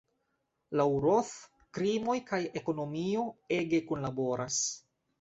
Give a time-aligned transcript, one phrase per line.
[0.79, 1.29] Laŭ Roth
[1.79, 3.29] krimoj kaj ekonomio
[3.63, 4.63] ege kunlaboras.